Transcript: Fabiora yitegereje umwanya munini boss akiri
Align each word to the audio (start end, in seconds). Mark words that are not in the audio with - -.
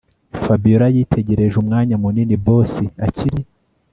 Fabiora 0.43 0.87
yitegereje 0.95 1.55
umwanya 1.63 1.95
munini 2.01 2.35
boss 2.45 2.71
akiri 3.05 3.41